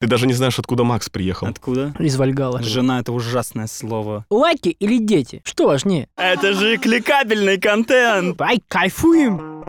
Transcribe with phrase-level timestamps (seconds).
[0.00, 1.46] Ты даже не знаешь, откуда Макс приехал.
[1.46, 1.94] Откуда?
[1.98, 2.62] Из Вальгала.
[2.62, 4.24] Жена— это ужасное слово.
[4.30, 5.42] Лайки или дети?
[5.44, 6.08] Что важнее?
[6.16, 8.40] Это же кликабельный контент!
[8.40, 9.60] Ай, кайфуем!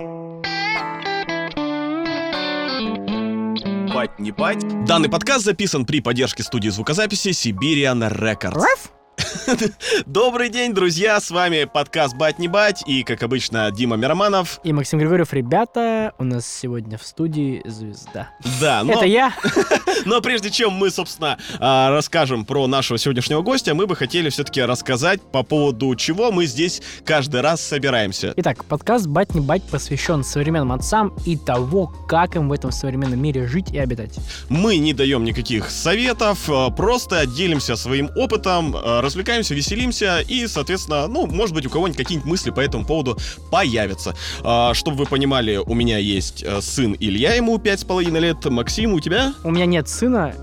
[3.93, 4.85] Бать не бать.
[4.85, 8.53] Данный подкаст записан при поддержке студии звукозаписи Siberian Records.
[8.53, 8.89] Раф?
[10.05, 11.19] Добрый день, друзья!
[11.19, 14.59] С вами подкаст «Бать не бать» и, как обычно, Дима Мироманов.
[14.63, 18.29] И Максим Григорьев, ребята, у нас сегодня в студии звезда.
[18.59, 19.33] Да, но, Это я.
[20.05, 24.61] но прежде чем мы, собственно, а, расскажем про нашего сегодняшнего гостя, мы бы хотели все-таки
[24.61, 28.33] рассказать по поводу чего мы здесь каждый раз собираемся.
[28.37, 33.21] Итак, подкаст «Бать не бать» посвящен современным отцам и того, как им в этом современном
[33.21, 34.17] мире жить и обитать.
[34.49, 41.07] Мы не даем никаких советов, а, просто делимся своим опытом, а, развлекаемся, веселимся и, соответственно,
[41.07, 43.17] ну, может быть, у кого-нибудь какие-нибудь мысли по этому поводу
[43.51, 44.15] появятся.
[44.43, 48.43] А, Чтобы вы понимали, у меня есть э, сын Илья, ему пять с половиной лет.
[48.45, 49.33] Максим, у тебя?
[49.43, 50.33] У меня нет сына,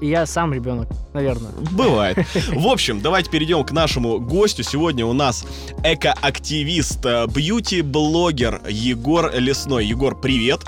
[0.00, 1.52] и я сам ребенок, наверное.
[1.72, 2.16] Бывает.
[2.52, 4.62] В общем, давайте перейдем к нашему гостю.
[4.62, 5.44] Сегодня у нас
[5.84, 9.86] экоактивист, э, бьюти-блогер Егор Лесной.
[9.86, 10.60] Егор, привет.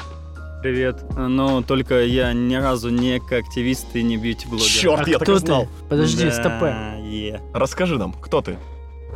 [0.63, 1.03] Привет.
[1.17, 4.67] Ну, только я ни разу не активист и не бьюти-блогер.
[4.67, 5.69] Черт, А я так и знал.
[5.89, 6.94] Подожди, Да, стопэ.
[7.15, 7.41] Е.
[7.55, 8.57] Расскажи нам, кто ты?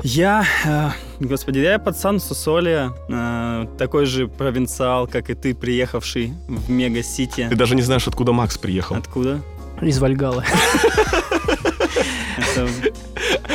[0.05, 6.33] Я, э, господи, я пацан с Усолья, э, такой же провинциал, как и ты, приехавший
[6.49, 7.49] в мега-сити.
[7.51, 8.97] Ты даже не знаешь, откуда Макс приехал.
[8.97, 9.41] Откуда?
[9.83, 10.45] Из Вальгала.
[12.39, 12.69] Это-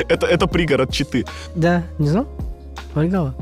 [0.10, 1.26] Это, это пригород Читы.
[1.56, 2.28] Да, не знал?
[2.94, 3.34] Вальгала.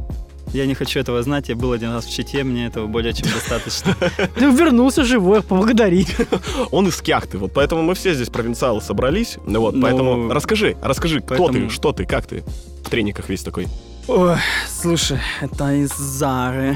[0.53, 3.27] Я не хочу этого знать, я был один раз в Чите, мне этого более чем
[3.31, 3.95] достаточно.
[4.35, 6.05] Ты вернулся живой, поблагодари.
[6.71, 9.37] Он из Кяхты, вот поэтому мы все здесь провинциалы собрались.
[9.45, 12.43] Ну Вот, Ну, поэтому расскажи, расскажи, кто ты, что ты, как ты
[12.83, 13.67] в трениках весь такой.
[14.07, 14.35] Ой,
[14.67, 16.75] слушай, это из Зары.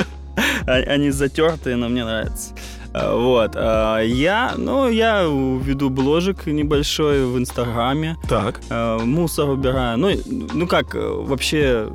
[0.66, 2.54] Они затертые, но мне нравится.
[2.92, 3.52] А, Вот.
[3.56, 8.16] а, Я, ну, я веду бложик небольшой в Инстаграме.
[8.28, 8.60] Так.
[8.70, 9.98] а, Мусор убираю.
[9.98, 10.10] Ну,
[10.54, 11.88] ну как, вообще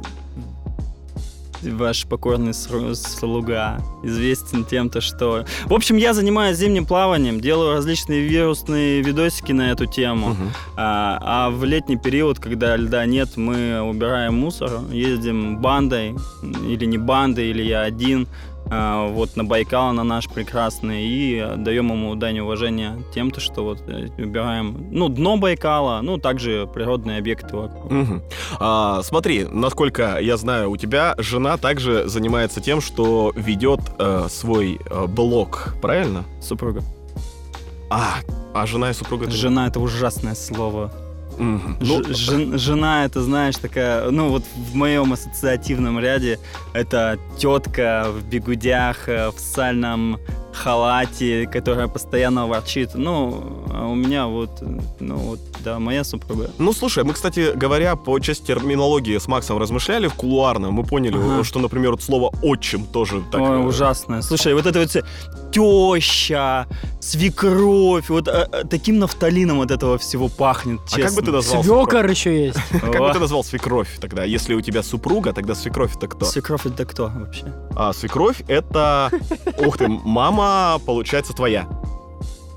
[1.72, 5.46] ваш покорный слуга известен тем, то что...
[5.66, 10.30] В общем, я занимаюсь зимним плаванием, делаю различные вирусные видосики на эту тему.
[10.30, 10.52] Мгм.
[10.78, 16.98] А, а в летний период, когда льда нет, мы убираем мусор, ездим бандой, или не
[16.98, 18.28] бандой, или я один,
[18.70, 23.84] вот на Байкал, на наш прекрасный, и даем ему дань уважения тем, то, что вот
[23.88, 27.92] э, убираем, ну, дно Байкала, ну, также природные объекты вокруг.
[27.92, 28.24] Мгм.
[28.60, 34.80] А, смотри, насколько я знаю, у тебя жена также занимается тем, что ведет э, свой
[34.90, 36.24] э, блог, правильно?
[36.42, 36.82] Супруга.
[37.90, 38.16] А,
[38.54, 39.30] а жена и супруга...
[39.30, 40.92] Жена— это ужасное слово.
[41.38, 46.40] Ну, Ж- жен- жена, это, знаешь, такая, ну вот в моем ассоциативном ряде
[46.74, 50.20] это тетка в бегудях, э, в сальном
[50.54, 52.92] халате, которая постоянно ворчит.
[52.96, 56.52] Ну, а у меня вот, э, ну вот, да, моя супруга.
[56.60, 60.70] Ну, слушай, мы, кстати говоря, по части терминологии с Максом размышляли в кулуарно.
[60.72, 61.44] Мы поняли, Ага.
[61.44, 63.42] что, например, вот слово «отчим» тоже так...
[63.42, 64.22] Ой, э, ужасное.
[64.22, 65.04] Слушай, вот это вот все
[65.52, 66.68] теща,
[67.02, 71.22] свекровь, вот э, таким нафталином от этого всего пахнет, А как бы честно.
[71.24, 72.60] ты назвал Свекор еще есть.
[72.70, 74.24] Как бы ты назвал свекровь тогда?
[74.24, 76.26] Если у тебя супруга, тогда свекровь это кто?
[76.26, 77.46] Свекровь это кто вообще?
[77.76, 79.10] А свекровь это...
[79.66, 81.68] Ух ты, мама, получается, твоя.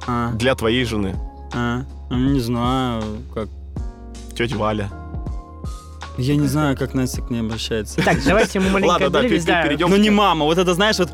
[0.06, 1.16] А, Для твоей жены.
[1.54, 1.84] а,
[2.16, 3.02] не знаю,
[3.34, 3.48] как
[4.36, 4.90] Тетя Валя.
[6.18, 8.02] Я не знаю, как Настя к ней обращается.
[8.02, 9.28] Так, давайте мы маленько Ладно, да, да.
[9.28, 11.10] перейдем Ну не мама, вот это знаешь, вот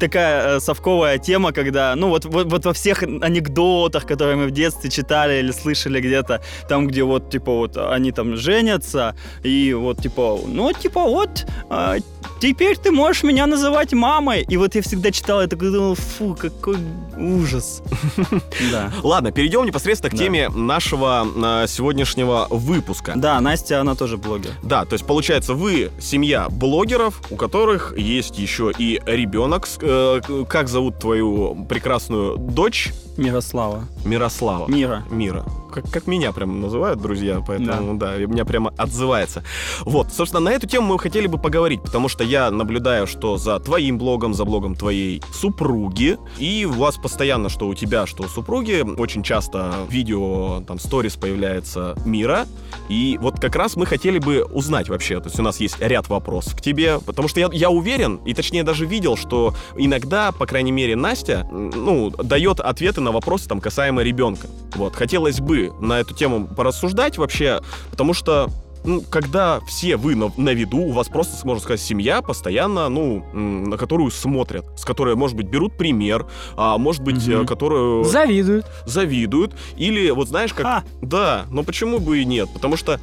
[0.00, 4.50] такая э, совковая тема, когда, ну вот, вот, вот во всех анекдотах, которые мы в
[4.50, 10.00] детстве читали или слышали где-то, там, где вот, типа, вот они там женятся, и вот,
[10.00, 11.98] типа, ну, типа, вот, а,
[12.40, 14.46] теперь ты можешь меня называть мамой.
[14.48, 16.78] И вот я всегда читал, я такой думал, фу, какой
[17.16, 17.82] ужас.
[18.70, 18.92] Да.
[19.02, 21.26] Ладно, перейдем непосредственно к теме нашего
[21.62, 23.14] э, сегодняшнего выпуска.
[23.16, 24.52] Да, Настя, она тоже блогер.
[24.62, 29.68] Да, то есть получается, вы семья блогеров, у которых есть еще и ребенок.
[29.80, 32.92] Э, как зовут твою прекрасную дочь?
[33.16, 33.84] Мирослава.
[34.04, 34.68] Мирослава.
[34.70, 35.04] Мира.
[35.10, 35.44] Мира.
[35.70, 38.16] Как, как меня прям называют друзья, поэтому да.
[38.16, 39.42] и меня прямо отзывается.
[39.80, 43.58] Вот, собственно, на эту тему мы хотели бы поговорить, потому что я наблюдаю, что за
[43.60, 48.28] твоим блогом, за блогом твоей супруги, и у вас постоянно, что у тебя, что у
[48.28, 52.46] супруги, очень часто видео, там, сторис появляется Мира,
[52.88, 56.08] и вот как раз мы хотели бы узнать вообще, то есть у нас есть ряд
[56.08, 60.46] вопросов к тебе, потому что я, я уверен, и точнее даже видел, что иногда, по
[60.46, 64.48] крайней мере, Настя, ну, дает ответы на вопросы там касаемо ребенка.
[64.74, 67.60] Вот, хотелось бы на эту тему порассуждать вообще,
[67.90, 68.50] потому что
[68.84, 73.24] ну, когда все вы на, на виду, у вас просто, можно сказать, семья постоянно, ну,
[73.32, 76.26] на которую смотрят, с которой, может быть, берут пример,
[76.56, 77.46] а может быть, угу.
[77.46, 78.04] которую...
[78.04, 78.66] Завидуют.
[78.86, 79.54] Завидуют.
[79.76, 80.64] Или, вот знаешь, как...
[80.64, 80.84] Ха.
[81.02, 82.48] Да, но почему бы и нет?
[82.52, 83.00] Потому что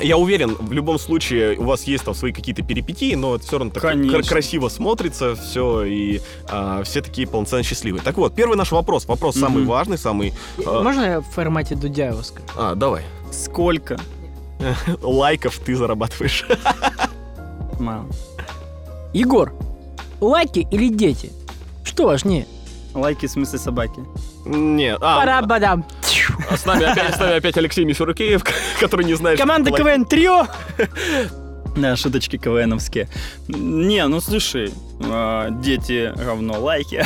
[0.00, 3.58] я уверен, в любом случае у вас есть там свои какие-то перипетии, но это все
[3.58, 8.02] равно так кр- красиво смотрится, все, и а, все такие полноценно счастливые.
[8.02, 9.40] Так вот, первый наш вопрос, вопрос mm-hmm.
[9.40, 10.34] самый важный, самый...
[10.64, 10.82] А...
[10.82, 12.46] Можно я в формате Дудяева скажу?
[12.56, 13.04] А, давай.
[13.32, 13.98] Сколько?
[15.02, 16.46] лайков ты зарабатываешь?
[17.80, 18.06] Мало.
[19.12, 19.52] Егор,
[20.20, 21.32] лайки или дети?
[21.84, 22.46] Что важнее?
[22.94, 24.00] Лайки в смысле собаки.
[24.44, 24.98] Нет.
[25.00, 25.84] А, Пара-бадам.
[26.50, 28.42] А с нами опять, с нами опять Алексей Мисюркеев,
[28.80, 30.46] который не знает, Команда КВН Трио.
[31.76, 33.06] Да, шуточки КВНовские.
[33.48, 37.04] Не, ну слушай, дети равно лайки.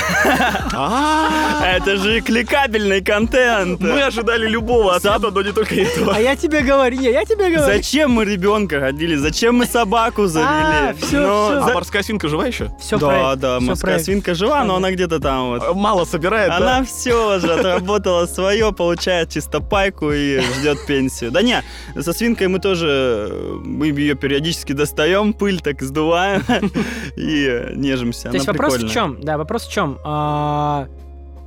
[0.72, 1.28] А.
[1.76, 3.80] Это же кликабельный контент.
[3.80, 6.14] Мы ожидали любого ответа, но не только этого.
[6.14, 7.64] А я тебе говорю, не, я тебе говорю.
[7.64, 9.16] Зачем мы ребенка родили?
[9.16, 10.94] Зачем мы собаку завели?
[11.12, 12.70] А морская свинка жива еще?
[12.80, 15.74] Все Да, да, морская свинка жива, но она где-то там вот.
[15.74, 21.30] Мало собирает, Она все же отработала свое, получает чисто пайку и ждет пенсию.
[21.30, 21.62] Да не,
[21.98, 23.30] со свинкой мы тоже,
[23.64, 26.42] мы ее периодически достаем, пыль так сдуваем
[27.16, 28.30] и нежимся.
[28.30, 29.20] То есть вопрос в чем?
[29.20, 29.98] Да, вопрос в чем?
[30.04, 30.88] А,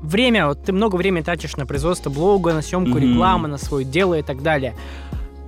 [0.01, 3.13] время, вот ты много времени тратишь на производство блога, на съемку mm-hmm.
[3.13, 4.75] рекламы, на свое дело и так далее.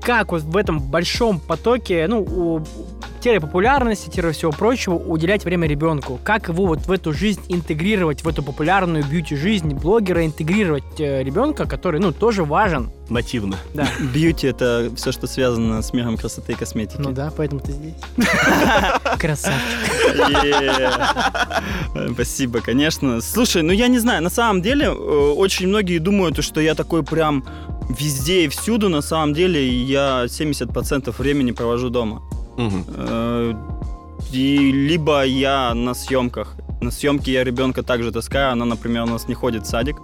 [0.02, 2.64] Как вот в этом большом потоке, ну, у,
[3.26, 6.20] телепопулярности, тире всего прочего, уделять время ребенку?
[6.24, 11.66] Как его вот в эту жизнь интегрировать, в эту популярную бьюти-жизнь блогера, интегрировать э, ребенка,
[11.66, 12.92] который, ну, тоже важен?
[13.10, 13.58] Нативно.
[13.74, 13.88] Да.
[14.14, 17.00] Бьюти— это все, что связано с миром красоты и косметики.
[17.00, 17.96] Ну да, поэтому ты здесь.
[19.18, 19.60] Красавчик.
[22.14, 23.22] Спасибо, конечно.
[23.22, 27.02] Слушай, ну я не знаю, на самом деле э, очень многие думают, что я такой
[27.02, 27.44] прям
[27.90, 28.90] везде и всюду.
[28.90, 32.22] На самом деле я 70% времени провожу дома.
[32.58, 33.58] Угу.
[34.32, 36.56] И либо я на съемках.
[36.82, 38.52] На съемке я ребенка также таскаю.
[38.52, 39.98] Она, например, у нас не ходит в садик.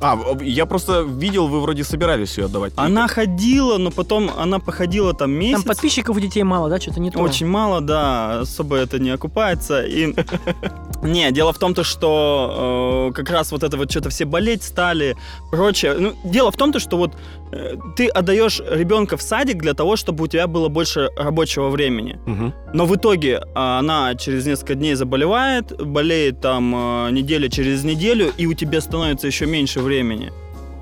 [0.00, 2.72] А, я просто видел, вы вроде собирались ее отдавать.
[2.76, 5.62] Она ходила, но потом она походила там месяц.
[5.62, 6.80] Там подписчиков у детей мало, да?
[6.80, 7.18] Что-то не то.
[7.18, 8.40] Очень мало, да.
[8.40, 9.82] Особо это не окупается.
[9.82, 10.14] И...
[11.02, 14.62] Не, дело в том, то, что э, как раз вот это вот что-то все болеть
[14.62, 15.16] стали,
[15.50, 15.94] прочее.
[15.98, 17.12] Ну, дело в том, то, что вот
[17.52, 22.18] э, ты отдаешь ребенка в садик для того, чтобы у тебя было больше рабочего времени.
[22.26, 22.52] Угу.
[22.74, 28.32] Но в итоге э, она через несколько дней заболевает, болеет там э, неделю через неделю,
[28.36, 29.86] и у тебя становится еще меньше времени.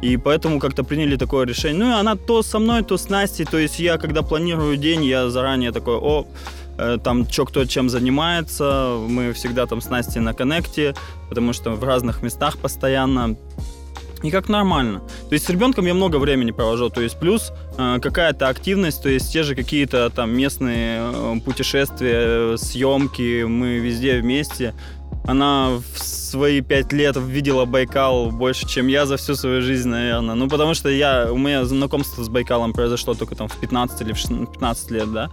[0.04, 1.78] И поэтому как-то приняли такое решение.
[1.78, 3.46] Ну и она то со мной, то с Настей.
[3.46, 6.26] То есть я, когда планирую день, я заранее такой, о,
[6.76, 8.98] э, там, что кто чем занимается.
[9.08, 10.94] Мы всегда там с Настей на коннекте,
[11.28, 13.36] потому что в разных местах постоянно.
[14.22, 15.00] И как нормально.
[15.28, 16.90] То есть с ребенком я много времени провожу.
[16.90, 22.56] То есть плюс э, какая-то активность, то есть те же какие-то там местные э, путешествия,
[22.56, 24.74] съемки, мы везде вместе.
[25.26, 30.34] Она в свои пять лет видела Байкал больше, чем я за всю свою жизнь, наверное.
[30.34, 34.12] Ну, потому что я, у меня знакомство с Байкалом произошло только там в 15 или
[34.12, 35.30] в 15 лет, да.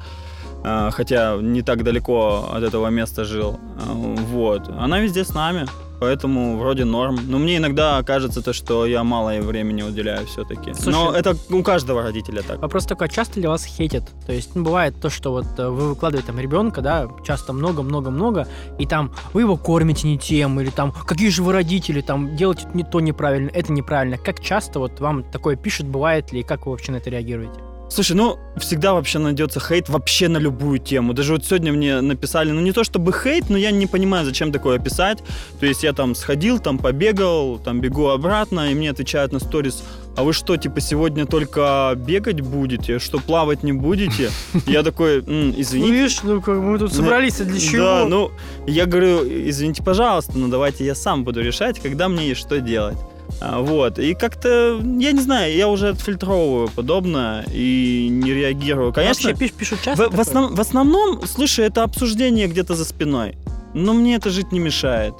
[0.64, 3.60] А, хотя не так далеко от этого места жил.
[3.78, 4.70] А, вот.
[4.70, 5.68] Она везде с нами
[6.02, 7.20] поэтому вроде норм.
[7.28, 10.74] Но мне иногда кажется то, что я мало времени уделяю все-таки.
[10.86, 12.60] Но это у каждого родителя так.
[12.60, 14.04] Вопрос такой, а часто ли вас хейтят?
[14.26, 18.48] То есть ну, бывает то, что вот э, вы выкладываете там ребенка, да, часто много-много-много,
[18.80, 22.68] и там вы его кормите не тем, или там какие же вы родители, там делаете
[22.74, 24.18] не то неправильно, это неправильно.
[24.18, 27.71] Как часто вот вам такое пишут, бывает ли, и как вы вообще на это реагируете?
[27.92, 31.14] Слушай, ну, всегда вообще найдется хейт вообще на любую тему.
[31.14, 34.54] Даже вот сегодня мне написали, ну, не то чтобы хейт, но я не понимаю, зачем
[34.54, 35.18] такое писать.
[35.60, 39.84] То есть я там сходил, там побегал, там бегу обратно, и мне отвечают на сторис,
[40.16, 42.98] а вы что, типа, сегодня только бегать будете?
[42.98, 44.32] Что, плавать не будете?
[44.66, 45.88] Я такой, извините.
[45.88, 47.84] Ну, видишь, ну, как мы тут собрались, для чего?
[47.84, 48.32] Да, ну,
[48.68, 52.98] я говорю, извините, пожалуйста, но давайте я сам буду решать, когда мне и что делать.
[53.40, 54.00] А, вот.
[54.00, 58.94] И как-то, я не знаю, я уже отфильтровываю подобное и не реагирую.
[58.94, 60.10] Конечно, Вообще пиш, пишут часто.
[60.10, 63.38] В, в, основ, в основном, слушай, это обсуждение где-то за спиной
[63.74, 65.14] но мне это жить не мешает.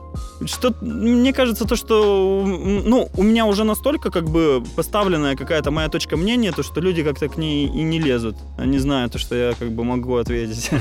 [0.46, 5.90] Что, мне кажется, то, что ну, у меня уже настолько как бы поставленная какая-то моя
[5.90, 8.36] точка мнения, то, что люди как-то к ней и не лезут.
[8.58, 10.70] Они знают то, что я как бы могу ответить.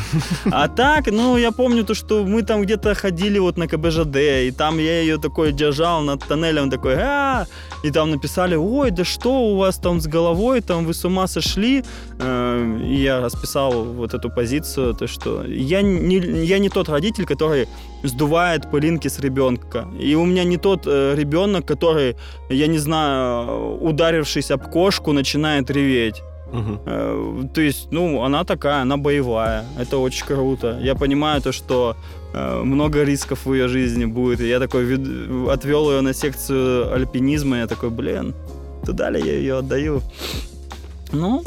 [0.53, 4.51] А так, ну, я помню то, что мы там где-то ходили вот на КБЖД, и
[4.57, 7.47] там я ее такой держал над тоннелем, такой, а
[7.83, 11.27] и там написали, ой, да что у вас там с головой, там вы с ума
[11.27, 11.85] сошли.
[12.19, 17.27] Э, и я расписал вот эту позицию, то, что я не, я не тот родитель,
[17.27, 17.67] который который
[18.03, 19.85] сдувает пылинки с ребенка.
[20.01, 22.17] И у меня не тот э, ребенок, который,
[22.51, 26.23] я не знаю, ударившись об кошку, начинает реветь.
[26.53, 26.79] Мгм.
[26.87, 29.65] Э, То есть, ну, она такая, она боевая.
[29.79, 30.79] Это очень круто.
[30.83, 31.95] Я понимаю то, что
[32.35, 34.41] э, много рисков в ее жизни будет.
[34.41, 37.57] И я такой вед- отвел ее на секцию альпинизма.
[37.57, 38.35] И я такой, блин,
[38.87, 40.01] туда ли я ее отдаю?
[41.13, 41.43] Ну,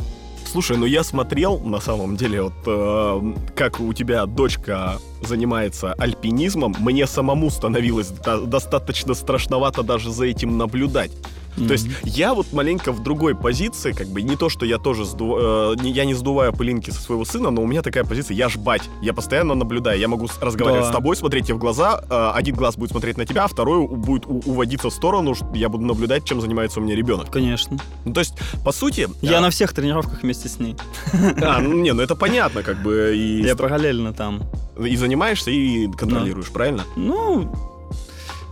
[0.53, 6.75] Слушай, ну я смотрел, на самом деле, вот э, как у тебя дочка занимается альпинизмом,
[6.79, 11.09] мне самому становилось до- достаточно страшновато даже за этим наблюдать.
[11.55, 15.03] То есть я вот маленько в другой позиции, как бы не то, что я тоже
[15.03, 18.49] сду- э, я не сдуваю пылинки со своего сына, но у меня такая позиция, я
[18.49, 20.89] ж бать, я постоянно наблюдаю, я могу разговаривать Да.
[20.89, 23.87] с тобой, смотреть тебе в глаза, э, один глаз будет смотреть на тебя, а второй
[23.87, 27.29] будет у- уводиться в сторону, я буду наблюдать, чем занимается у меня ребенок.
[27.31, 27.77] Конечно.
[28.05, 28.33] Ну, то есть,
[28.65, 29.07] по сути...
[29.21, 30.75] Я а, на всех тренировках вместе с ней.
[31.41, 34.41] а, ну, не, ну это понятно, как бы, и, Я параллельно там.
[34.83, 36.83] и занимаешься, и контролируешь, правильно?
[36.95, 37.51] Ну,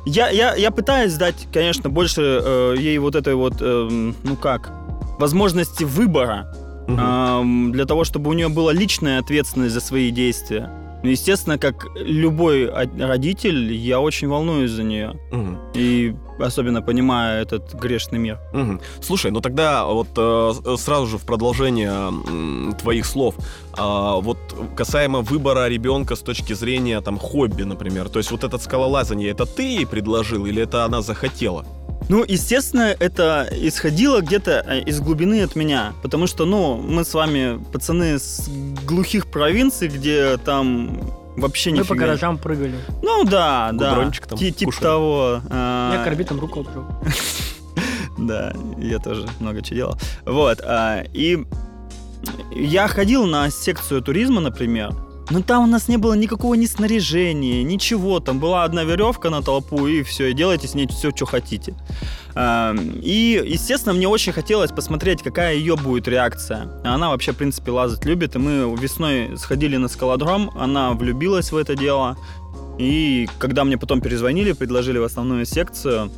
[0.06, 4.72] я, я, я пытаюсь дать, конечно, больше э, ей вот этой вот, эм, ну как,
[5.20, 6.54] возможности выбора,
[6.88, 7.00] Мгм.
[7.00, 10.70] ам, для того, чтобы у нее была личная ответственность за свои действия.
[11.04, 15.20] Ну, естественно, как любой родитель, я очень волнуюсь за нее.
[15.32, 15.58] Мгм.
[15.74, 18.40] И особенно понимаю этот грешный мир.
[18.54, 18.80] Мгм.
[19.02, 23.36] Слушай, ну тогда вот э, с- сразу же в продолжение м, твоих слов,
[23.74, 24.38] а, вот
[24.76, 29.46] касаемо выбора ребенка с точки зрения там хобби, например, то есть вот этот скалолазание, это
[29.46, 31.66] ты ей предложил или это она захотела?
[32.12, 35.94] Ну, естественно, это исходило где-то э, из глубины от меня.
[36.04, 38.50] Потому что, ну, мы с вами пацаны с
[38.86, 41.00] глухих провинций, где там
[41.38, 42.76] вообще Мы по гаражам прыгали.
[43.02, 43.92] Ну да, да.
[43.92, 45.42] Гудрончик там Ти- Типа того.
[45.50, 46.84] а, Я корбитом руку обжег.
[48.18, 49.98] Да, я тоже много чего делал.
[50.26, 50.60] Вот.
[50.66, 51.46] а, И
[52.54, 54.94] я ходил на секцию туризма, например,
[55.32, 58.20] но там у нас не было никакого ни снаряжения, ничего.
[58.20, 61.74] Там была одна веревка на толпу, и все, и делайте с ней все, что хотите.
[62.36, 66.70] А, И, естественно, мне очень хотелось посмотреть, какая ее будет реакция.
[66.84, 68.36] Она вообще, в принципе, лазать любит.
[68.36, 72.18] И мы весной сходили на скалодром, она влюбилась в это дело.
[72.78, 76.12] И когда мне потом перезвонили, предложили в основную секцию,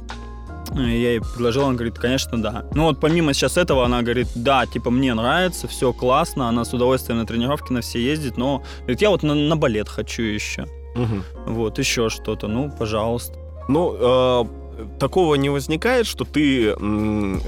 [0.76, 2.66] я ей предложил, она говорит, конечно, да.
[2.74, 6.74] Ну вот помимо сейчас этого, она говорит, да, типа, мне нравится, все классно, она с
[6.74, 10.66] удовольствием на тренировки на все ездит, но, говорит, я вот на, на балет хочу еще.
[10.96, 11.24] Мгм.
[11.48, 13.38] Вот, еще что-то, ну, пожалуйста.
[13.68, 14.63] Ну, э,
[15.00, 16.76] такого не возникает, что ты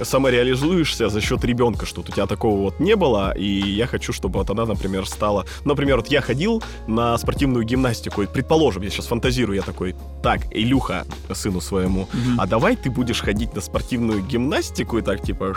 [0.04, 4.40] самореализуешься за счет ребенка, что у тебя такого вот не было, и я хочу, чтобы
[4.40, 5.46] вот она, например, стала...
[5.64, 10.42] Например, вот я ходил на спортивную гимнастику, и, предположим, я сейчас фантазирую, я такой, так,
[10.52, 15.56] Илюха, сыну своему, а давай ты будешь ходить на спортивную гимнастику и так типа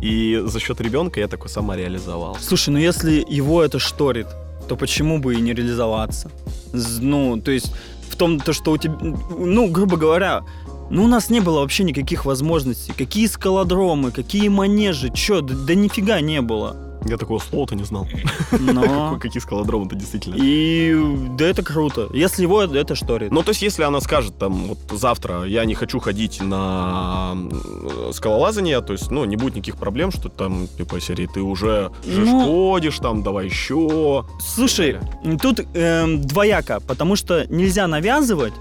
[0.00, 2.36] и за счет ребенка я такой самореализовал.
[2.40, 4.28] Слушай, ну если его это шторит,
[4.68, 6.30] то почему бы и не реализоваться?
[6.72, 7.72] Ну, то есть
[8.08, 10.42] в том, то, что у тебя, ну, грубо говоря,
[10.90, 12.92] ну, у нас не было вообще никаких возможностей.
[12.96, 16.76] Какие скалодромы, какие манежи, чё, да, да нифига не было.
[17.06, 18.08] Я такого слова-то не знал.
[18.50, 19.16] Но...
[19.20, 20.34] Какие скалодромы-то действительно.
[20.36, 20.94] И
[21.38, 22.08] да это круто.
[22.12, 23.30] Если его это шторит.
[23.30, 28.12] Ну, то есть, если она скажет, там, вот завтра я не хочу ходить на м,
[28.12, 32.24] скалолазание, то есть, ну, не будет никаких проблем, что там, типа, серии, ты уже же
[32.26, 32.44] Ну.
[32.44, 34.24] ходишь, там, давай еще.
[34.40, 34.98] Слушай,
[35.40, 38.52] тут эм, двояко, потому что нельзя навязывать,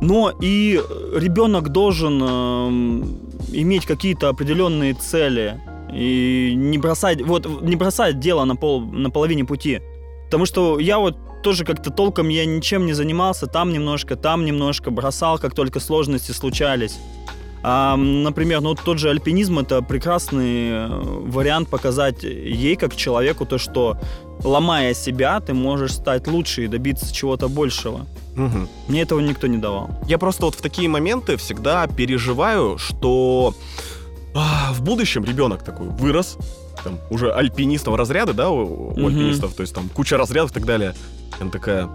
[0.00, 0.80] но и
[1.14, 3.20] ребенок должен эм,
[3.52, 5.60] иметь какие-то определенные цели
[5.92, 9.80] и не бросать, вот не бросать дело на пол, на половине пути,
[10.26, 14.90] потому что я вот тоже как-то толком я ничем не занимался, там немножко, там немножко
[14.90, 16.98] бросал, как только сложности случались.
[17.62, 23.58] А, например, ну тот же альпинизм это прекрасный э, вариант показать ей как человеку то,
[23.58, 23.98] что
[24.44, 28.06] ломая себя, ты можешь стать лучше и добиться чего-то большего.
[28.36, 28.68] Мгм.
[28.88, 29.90] Мне этого никто не давал.
[30.06, 33.54] Я просто вот в такие моменты всегда переживаю, что
[34.34, 36.36] а, в будущем ребенок такой вырос,
[36.84, 39.06] там, уже альпинистов разряды, да, у, у Мгм.
[39.06, 40.94] альпинистов, то есть там куча разрядов и так далее.
[41.40, 41.88] Она такая,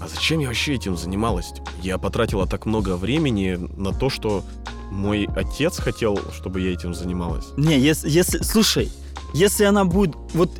[0.00, 1.52] а зачем я вообще этим занималась?
[1.82, 4.42] Я потратила так много времени на то, что
[4.90, 7.46] мой отец хотел, чтобы я этим занималась.
[7.56, 8.90] Не, если, если слушай,
[9.32, 10.50] если она будет вот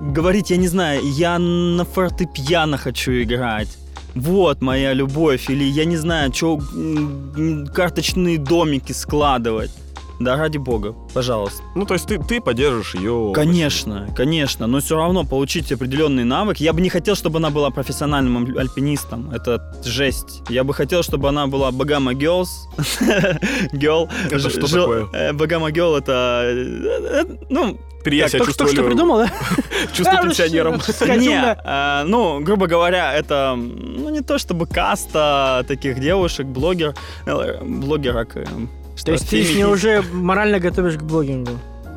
[0.00, 3.68] говорить, я не знаю, я на фортепиано хочу играть,
[4.14, 6.60] вот моя любовь, или я не знаю, что
[7.74, 9.70] карточные домики складывать.
[10.20, 11.62] Да, ради бога, пожалуйста.
[11.74, 13.32] Ну, то есть ты, ты поддержишь ее...
[13.34, 16.58] Конечно, конечно, но все равно получить определенный навык.
[16.58, 19.30] Я бы не хотел, чтобы она была профессиональным аль- альпинистом.
[19.32, 20.42] Это жесть.
[20.50, 22.48] Я бы хотел, чтобы она была Багама Girls.
[23.72, 24.08] Girl.
[24.26, 25.08] Это Ж- что жил- такое?
[25.12, 26.42] э, Багама Girl это...
[26.44, 29.30] э, э, Ну, я Так, себя только, только чувствую, что придумал, да?
[29.94, 30.80] чувствую пенсионером.
[31.18, 36.94] не, ну, грубо говоря, это, ну, не то чтобы каста таких девушек, блогер,
[37.62, 38.36] блогерок.
[39.04, 41.52] То есть ты ги- уже морально готовишь к блогингу.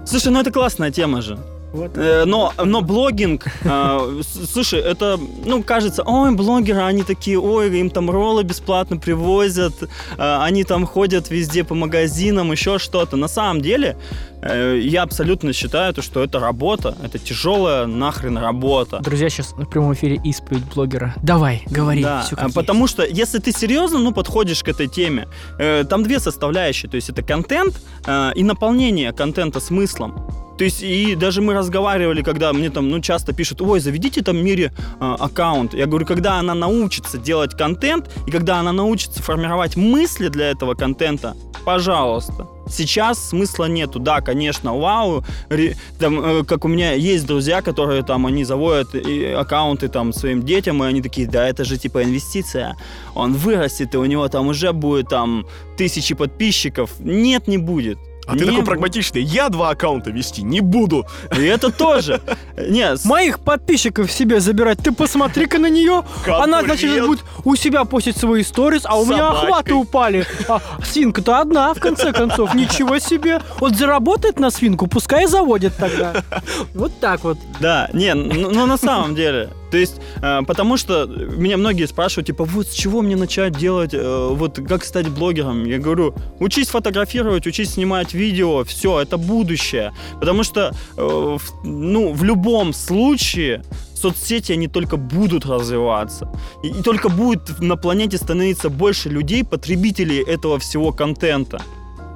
[0.06, 1.38] Слушай, ну это классная тема же.
[1.74, 1.98] Вот.
[1.98, 4.22] Э, Но, но блогинг, э,
[4.54, 9.88] слушай, это, ну, кажется, ой, блогеры, они такие, ой, им там роллы бесплатно привозят, э,
[10.18, 13.18] они там ходят везде по магазинам, еще что-то.
[13.18, 13.98] На самом деле,
[14.44, 19.00] э, я абсолютно считаю, то, что это работа, это тяжелая нахрен работа.
[19.00, 21.16] Друзья, сейчас в прямом эфире исповедь блогера.
[21.24, 22.04] Давай, говори.
[22.04, 22.56] Да, всё а, как есть.
[22.56, 25.28] потому что если ты серьезно, ну, подходишь к этой теме,
[25.58, 30.43] э, там две составляющие, то есть это контент э, и наполнение контента смыслом.
[30.58, 34.38] То есть и даже мы разговаривали, когда мне там, ну, часто пишут, ой, заведите там
[34.38, 35.74] Мире э, аккаунт.
[35.74, 40.76] Я говорю, когда она научится делать контент, и когда она научится формировать мысли для этого
[40.76, 42.48] контента, пожалуйста.
[42.70, 44.00] Сейчас смысла нету.
[44.00, 48.96] Да, конечно, вау, ре- там, э, как у меня есть друзья, которые там, они заводят
[48.96, 52.76] и аккаунты там своим детям, и они такие, да, это же типа инвестиция.
[53.16, 55.46] Он вырастет, и у него там уже будет там
[55.78, 56.92] тысячи подписчиков.
[57.00, 57.98] Нет, не будет.
[58.28, 58.66] А ты Не такой будет.
[58.66, 59.22] прагматичный.
[59.22, 61.06] Я два аккаунта вести не буду.
[61.38, 62.22] И это тоже.
[62.58, 64.80] Не, с- Моих подписчиков себе забирать.
[64.80, 66.04] Ты посмотри-ка на нее.
[66.28, 70.26] Она, значит, будет у себя постить свои сторис, а у меня охваты упали.
[70.48, 72.54] А свинка-то одна, в конце концов.
[72.56, 73.42] Ничего себе.
[73.60, 76.14] Вот заработает на свинку, пускай заводит тогда.
[76.74, 77.38] Вот так вот.
[77.60, 79.50] Да, не, ну, на самом деле.
[79.74, 83.96] То есть, э, потому что меня многие спрашивают, типа, вот с чего мне начать делать,
[83.96, 85.66] э, вот как стать блогером?
[85.66, 89.92] Я говорю, учись фотографировать, учись снимать видео, все, это будущее.
[90.20, 93.64] Потому что, э, ну, в любом случае
[93.96, 96.30] соцсети, они только будут развиваться.
[96.64, 101.60] И, и только будет на планете становиться больше людей, потребителей этого всего контента.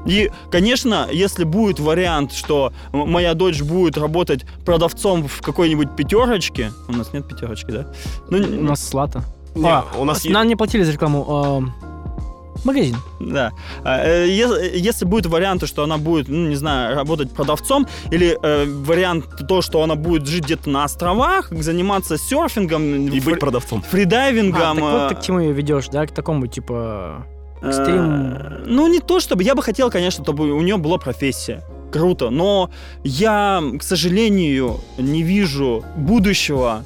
[0.08, 6.94] И, конечно, если будет вариант, что моя дочь будет работать продавцом в какой-нибудь пятерочке, у
[6.94, 7.88] нас нет пятерочки, да?
[8.30, 9.24] Ну, У нас слата.
[9.56, 10.24] Не, А, у нас.
[10.26, 11.26] Нам не платили за рекламу.
[11.30, 11.74] эм,
[12.64, 12.96] Магазин.
[13.20, 13.52] да.
[13.84, 18.38] А, э, е- Если будет вариант, что она будет, ну, не знаю, работать продавцом, или
[18.42, 23.40] э, вариант то, что она будет жить где-то на островах, заниматься серфингом, И фри- быть
[23.40, 23.84] продавцом.
[23.86, 24.78] А, фридайвингом.
[24.78, 26.06] так вот ты э, к чему ее ведешь, да?
[26.08, 27.26] К такому, типа...
[27.62, 28.64] Э, Экстрим.
[28.66, 29.44] Ну, не то чтобы.
[29.44, 31.64] Я бы хотел, конечно, чтобы у нее была профессия.
[31.92, 32.30] Круто.
[32.30, 32.70] Но
[33.04, 36.84] я, к сожалению, не вижу будущего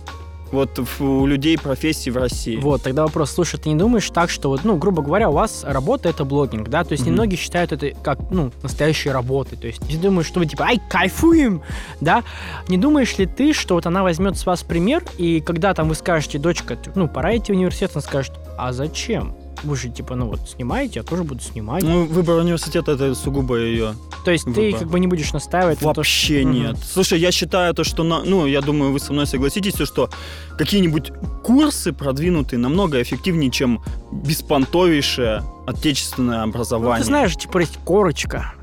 [0.51, 2.57] вот у людей профессии в России.
[2.57, 5.63] Вот, тогда вопрос, слушай, ты не думаешь так, что вот, ну, грубо говоря, у вас
[5.65, 6.83] работа это блогинг, да?
[6.83, 7.13] То есть Мгм.
[7.13, 9.57] немногие считают это как, ну, настоящей работой.
[9.57, 11.61] То есть не думаешь, что вы типа, ай, кайфуем,
[12.01, 12.23] да?
[12.67, 15.95] Не думаешь ли ты, что вот она возьмет с вас пример, и когда там вы
[15.95, 19.33] скажете, дочка, ну, пора идти в университет, она скажет, а зачем?
[19.63, 21.83] Вы же, типа, ну вот, снимаете, я тоже буду снимать.
[21.83, 23.93] Ну, выбор университета это сугубо ее.
[24.25, 24.79] То есть ты выбор.
[24.79, 26.51] как бы не будешь настаивать на то, Вообще Мгм.
[26.53, 26.77] нет.
[26.83, 30.09] Слушай, я считаю то, что, на, ну, я думаю, вы со мной согласитесь, то, что
[30.57, 31.11] какие-нибудь
[31.43, 36.99] курсы продвинутые намного эффективнее, чем беспонтовейшее отечественное Ну, образование.
[36.99, 38.53] ты знаешь, типа, есть корочка.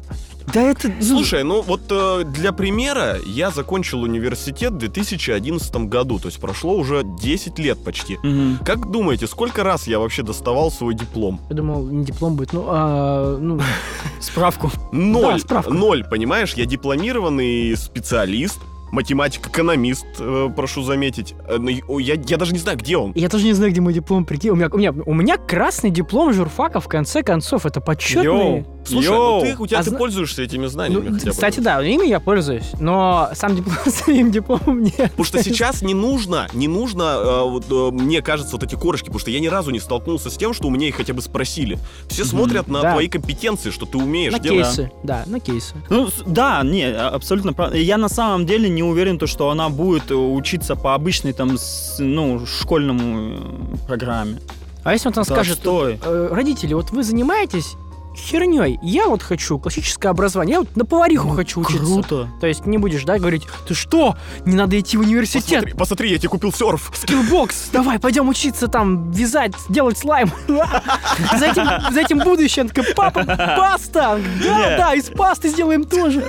[0.52, 0.90] Да это...
[1.00, 6.74] Слушай, ну вот э, для примера, я закончил университет в 2011 году, то есть прошло
[6.74, 8.18] уже 10 лет почти.
[8.22, 8.58] мгм.
[8.64, 11.40] Как думаете, сколько раз я вообще доставал свой диплом?
[11.50, 13.60] Я думал, не диплом будет, ну, а, ну,
[14.20, 14.70] Справку.
[14.92, 15.40] Ноль.
[15.40, 15.72] справка.
[15.72, 16.54] Ноль, понимаешь?
[16.54, 18.58] Я дипломированный специалист,
[18.92, 21.34] математик-экономист, э, прошу заметить.
[21.48, 23.12] Э, и- Я, я даже не знаю, где он.
[23.14, 24.50] Я тоже не знаю, где мой диплом, прикинь.
[24.50, 28.24] У меня, у меня, у меня красный диплом журфака, в конце концов, это почетный.
[28.24, 28.66] Yo.
[28.84, 29.34] Слушай, Yo.
[29.34, 31.30] ну ты, у тебя А ты зна- пользуешься этими Ну, знаниями хотя бы.
[31.32, 34.96] кстати, да, ими я пользуюсь, но сам диплом, самим дипломом нет.
[35.10, 39.06] Потому что сейчас не нужно, не нужно, э, вот, э, мне кажется, вот эти корочки,
[39.06, 41.20] потому что я ни разу не столкнулся с тем, что у меня их хотя бы
[41.20, 41.78] спросили.
[42.08, 42.30] Все Мгм.
[42.30, 42.92] смотрят на Да.
[42.92, 44.66] твои компетенции, что ты умеешь На делать.
[44.66, 45.74] кейсы, да, на кейсы.
[45.90, 47.76] Ну, да, не, а- абсолютно правда.
[47.76, 51.56] Я на самом деле не уверен, то, что она будет э, учиться по обычной, там,
[51.98, 54.38] ну, школьному э, программе.
[54.84, 55.98] А если он Да скажет, отстой.
[56.00, 57.74] «Э, родители, вот вы занимаетесь
[58.18, 61.84] херней, я вот хочу классическое образование, я вот на повариху хочу учиться.
[61.84, 62.28] Круто.
[62.40, 66.10] То есть не будешь, да, говорить, ты что, не надо идти в университет, Посмотри, посмотри,
[66.12, 66.90] я тебе купил серф.
[66.94, 70.30] Skillbox, давай, пойдем учиться там вязать, делать слайм.
[70.46, 72.62] За этим, за этим будущее.
[72.62, 74.20] Она такая, папа, паста!
[74.42, 76.24] Да, да, из пасты сделаем тоже.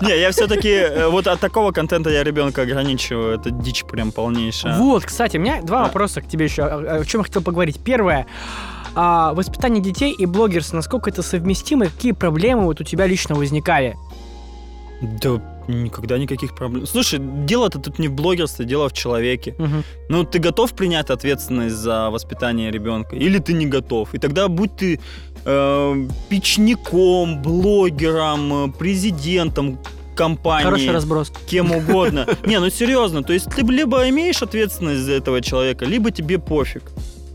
[0.00, 3.34] Не, я все-таки вот от такого контента я ребенка ограничиваю.
[3.38, 4.76] Это дичь прям полнейшая.
[4.78, 6.64] Вот, кстати, у меня два вопроса к тебе еще.
[6.64, 7.78] О чем я хотел поговорить.
[7.82, 8.26] Первое.
[8.94, 13.96] А, воспитание детей и блогерство, насколько это совместимо, какие проблемы вот у тебя лично возникали?
[15.00, 16.86] Да никогда никаких проблем.
[16.86, 19.54] Слушай, дело-то тут не в блогерстве, дело в человеке.
[19.58, 19.84] Мгм.
[20.08, 23.16] Ну, ты готов принять ответственность за воспитание ребенка?
[23.16, 24.14] Или ты не готов?
[24.14, 25.00] И тогда будь ты
[25.44, 29.78] э, печником, блогером, э, президентом
[30.14, 31.32] компании, Хороший разброс.
[31.48, 32.26] кем угодно.
[32.46, 36.82] Не, ну серьезно, то есть ты либо имеешь ответственность за этого человека, либо тебе пофиг.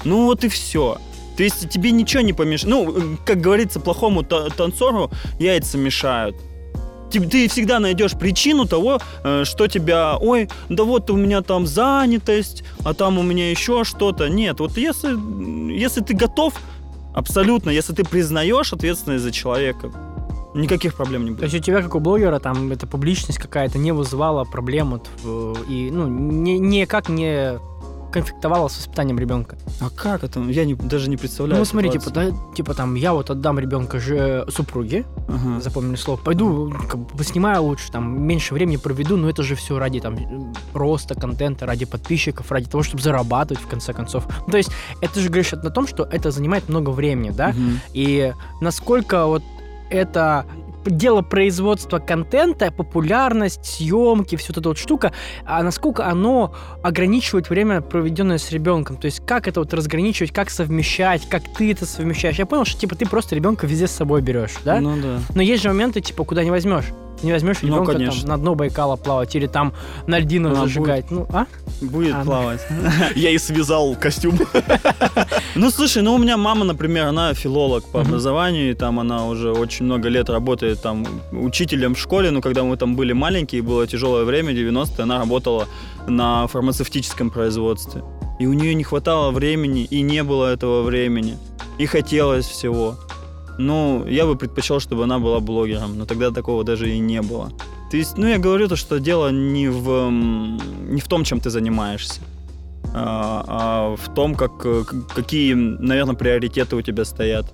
[0.03, 0.97] Ну вот и все.
[1.37, 2.69] То есть тебе ничего не помешает.
[2.69, 6.35] Ну, как говорится, плохому та- танцору яйца мешают.
[7.11, 12.63] Ты, всегда найдешь причину того, э, что тебя, ой, да вот у меня там занятость,
[12.83, 14.27] а там у меня еще что-то.
[14.27, 15.15] Нет, вот если,
[15.71, 16.55] если ты готов,
[17.13, 19.91] абсолютно, если ты признаешь ответственность за человека,
[20.55, 21.39] никаких проблем не будет.
[21.39, 25.59] То есть у тебя, как у блогера, там эта публичность какая-то не вызывала проблем вот,
[25.69, 27.59] и, ну, не, никак не
[28.11, 29.57] конфликтовала с воспитанием ребенка.
[29.81, 30.39] А как это?
[30.41, 31.59] Я не, даже не представляю.
[31.59, 35.59] Ну, смотри, типа, да, типа там, я вот отдам ребенка же супруге, Ага.
[35.61, 39.77] запомнили слово, пойду, как бы, поснимаю лучше, там, меньше времени проведу, но это же все
[39.79, 40.17] ради, там,
[40.73, 44.27] роста контента, ради подписчиков, ради того, чтобы зарабатывать, в конце концов.
[44.45, 47.79] Ну, то есть, это же говорит о том, что это занимает много времени, да, Мгм.
[47.93, 49.43] и насколько вот
[49.89, 50.45] это
[50.85, 55.11] дело производства контента, популярность, съемки, все эта вот штука,
[55.45, 58.97] а насколько оно ограничивает время, проведенное с ребенком.
[58.97, 62.37] То есть как это вот разграничивать, как совмещать, как ты это совмещаешь.
[62.37, 64.79] Я понял, что типа ты просто ребенка везде с собой берешь, да?
[64.79, 65.19] Ну да.
[65.33, 66.85] Но есть же моменты, типа, куда не возьмешь.
[67.19, 68.21] Ты не возьмешь Ну, ребенка конечно.
[68.21, 69.73] там, на дно Байкала плавать или там
[70.05, 71.09] на льдинах Она зажигать.
[71.11, 71.45] Ну, а?
[71.81, 72.25] Будет А, ну.
[72.25, 72.61] плавать.
[73.15, 74.39] Я и связал костюм.
[75.55, 79.51] Ну, слушай, ну у меня мама, например, она филолог по образованию, и там она уже
[79.53, 83.87] очень много лет работает там учителем в школе, но когда мы там были маленькие, было
[83.87, 85.67] тяжелое время, 90-е, она работала
[86.07, 88.03] на фармацевтическом производстве.
[88.39, 91.37] И у нее не хватало времени, и не было этого времени.
[91.77, 92.95] И хотелось всего.
[93.57, 97.51] Ну, я бы предпочел, чтобы она была блогером, но тогда такого даже и не было.
[97.91, 101.49] То есть, ну, я говорю то, что дело не в, не в том, чем ты
[101.49, 102.21] занимаешься,
[102.93, 107.53] а, а в том, как, э, какие, наверное, приоритеты у тебя стоят.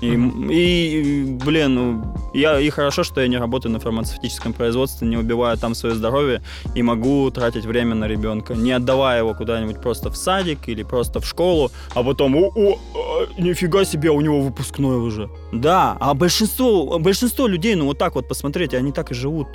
[0.00, 2.04] И, и, блин, ну,
[2.34, 6.42] я, и хорошо, что я не работаю на фармацевтическом производстве, не убиваю там свое здоровье
[6.74, 11.20] и могу тратить время на ребенка, не отдавая его куда-нибудь просто в садик или просто
[11.20, 15.30] в школу, а потом, о, о, а, нифига себе, у него выпускной уже.
[15.52, 19.48] Да, а большинство, большинство людей, ну вот так вот посмотрите, они так и живут.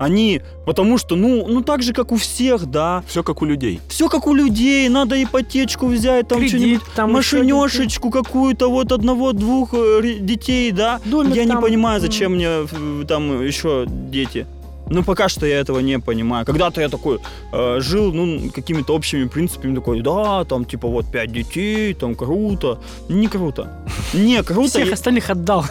[0.00, 3.04] Они, потому что, ну, ну так же, как у всех, да.
[3.06, 3.80] Все как у людей.
[3.88, 10.72] Все как у людей, надо ипотечку взять, там что-нибудь, машинешечку какую-то, вот одного-двух э, детей,
[10.72, 11.00] да.
[11.04, 12.00] Домик я не там, понимаю, м.
[12.00, 14.46] зачем мне э, там еще дети.
[14.90, 16.44] Ну, пока что я этого не понимаю.
[16.44, 17.20] Когда-то я такой
[17.52, 22.78] э, жил, ну, какими-то общими принципами, такой, да, там, типа, вот, пять детей, там, круто.
[23.08, 23.84] Не круто.
[24.14, 24.68] Не круто.
[24.70, 25.64] Всех я- остальных отдал.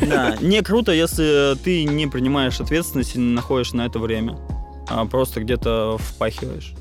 [0.00, 4.36] да, не круто, если ты не принимаешь ответственность и не находишь на это время.
[4.88, 6.74] А просто где-то впахиваешь.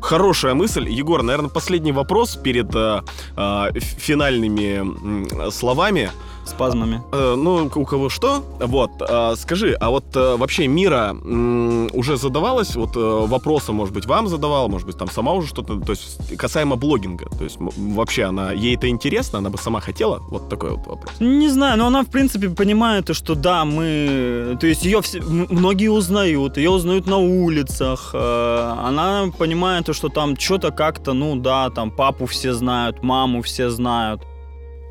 [0.00, 0.88] Хорошая мысль.
[0.88, 3.00] Егор, наверное, последний вопрос перед э,
[3.36, 6.10] э, финальными м, словами.
[6.44, 7.02] Спазмами.
[7.12, 8.42] Э, ну, у кого что.
[8.60, 13.94] Вот, э, скажи, а вот э, вообще Мира м, уже задавалась, вот э, вопросы, может
[13.94, 17.58] быть, вам задавала, может быть, там сама уже что-то, то есть касаемо блогинга, то есть
[17.60, 20.18] вообще она, ей это интересно, она бы сама хотела?
[20.30, 21.20] Вот такой вот вопрос.
[21.20, 24.56] Не знаю, но она, в принципе, понимает, то, что да, мы...
[24.60, 25.20] То есть ее все...
[25.22, 28.10] многие узнают, ее узнают на улицах.
[28.14, 33.42] э, Она понимает, то, что там что-то как-то, ну да, там папу все знают, маму
[33.42, 34.22] все знают.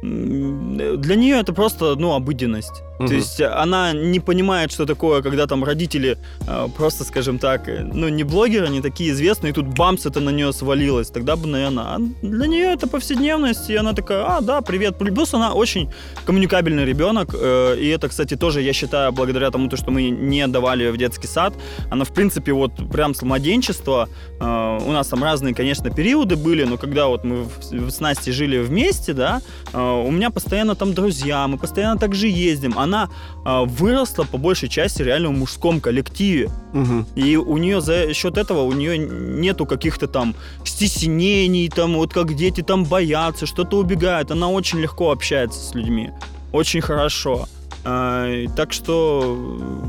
[0.02, 2.84] М, Для нее это просто, ну, обыденность.
[3.08, 3.16] То Мгм.
[3.16, 8.10] есть она не понимает, что такое, когда там родители э, просто, скажем так, э, ну,
[8.10, 11.10] не блогеры, не такие известные, и тут бамс это на нее свалилось.
[11.10, 14.98] Тогда бы, наверное, а для нее это повседневность, и она такая, а, да, привет.
[14.98, 15.90] Плюс она очень
[16.26, 20.42] коммуникабельный ребенок, э, и это, кстати, тоже, я считаю, благодаря тому, то, что мы не
[20.42, 21.54] отдавали ее в детский сад,
[21.92, 24.08] она, в принципе, вот прям с младенчества,
[24.40, 28.34] э, у нас там разные, конечно, периоды были, но когда вот мы в- с Настей
[28.34, 29.42] жили вместе, да,
[29.74, 32.74] э, у меня постоянно там друзья, мы постоянно так же ездим.
[32.78, 36.50] Она э, выросла по большей части реально в мужском коллективе.
[36.74, 37.06] Мгм.
[37.16, 42.34] И у нее за счет этого у нее нету каких-то там стеснений, там вот как
[42.36, 44.32] дети там боятся, что-то убегают.
[44.32, 46.12] Она очень легко общается с людьми.
[46.52, 47.48] Очень хорошо.
[47.84, 49.36] А, так что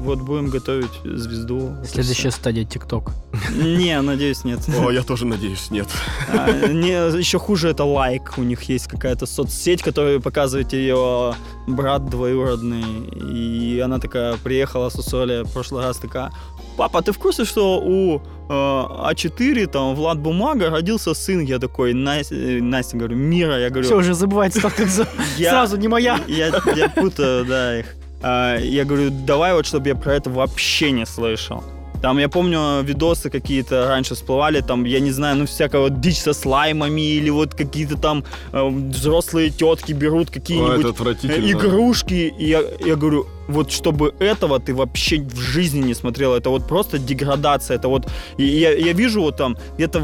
[0.05, 1.77] вот будем готовить звезду.
[1.85, 3.11] Следующая стадия ТикТок.
[3.55, 4.61] Не, надеюсь, нет.
[4.85, 5.89] О, я тоже надеюсь, нет.
[6.33, 8.35] А, не, еще хуже это лайк.
[8.39, 11.35] У них есть какая-то соцсеть, которую показывает ее
[11.67, 12.85] брат двоюродный.
[13.31, 16.31] И она такая приехала с Усоли в прошлый раз такая.
[16.77, 21.41] Папа, ты в курсе, что у э, А4, там, Влад Бумага, родился сын?
[21.41, 25.07] Я такой, Настя, э, Настя, говорю, Мира, я говорю, Все, уже забывается, так как за-
[25.37, 26.19] я- сразу не моя.
[26.29, 27.82] я, я путаю, да,
[28.23, 31.63] я говорю, давай вот, чтобы я про это вообще не слышал.
[32.03, 36.33] Там, я помню, видосы какие-то раньше всплывали, там, я не знаю, ну, всякого дичь со
[36.33, 42.35] слаймами, или вот какие-то там э, взрослые тетки берут какие-нибудь это э, игрушки.
[42.37, 46.35] И я, я говорю, вот чтобы этого ты вообще в жизни не смотрел.
[46.35, 47.77] Это вот просто деградация.
[47.77, 50.03] Это вот, я, я вижу вот там где-то,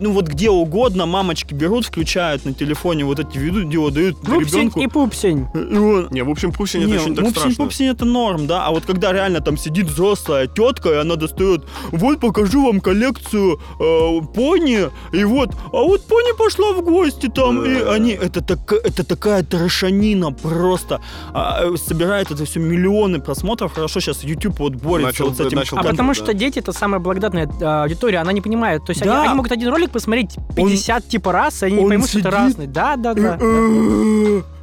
[0.00, 4.80] ну вот где угодно мамочки берут, включают на телефоне вот эти видео, дают Пупсень ребенку.
[4.80, 5.46] и пупсень.
[5.54, 7.64] И он, Не, в общем, это не, очень так пупсень, страшно.
[7.64, 11.64] пупсень это норм, да, а вот когда реально там сидит взрослая тетка, и она достает,
[11.92, 17.64] вот покажу вам коллекцию э, пони, и вот, а вот пони пошла в гости там,
[17.64, 17.92] и Да.
[17.94, 21.00] они, это, так, это такая трошанина просто,
[21.32, 25.40] А, э, собирает это все миллионы просмотров, хорошо, сейчас YouTube вот борется Начал вот с
[25.40, 25.58] этим.
[25.58, 26.32] начал А потому бы, что да.
[26.34, 28.84] дети это самая благодатная э, аудитория, она не понимает.
[28.84, 29.22] То есть они, Да.
[29.24, 32.28] они могут один ролик посмотреть 50 типа раз, и они не он поймут, что это
[32.30, 32.66] сидит разный.
[32.66, 33.38] Да, да, да.